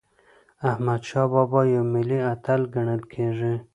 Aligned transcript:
احمدشاه 0.69 1.27
بابا 1.33 1.61
یو 1.73 1.83
ملي 1.93 2.19
اتل 2.33 2.61
ګڼل 2.75 3.01
کېږي. 3.13 3.53